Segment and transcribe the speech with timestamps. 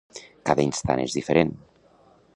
[0.49, 1.55] Cada instant és diferent.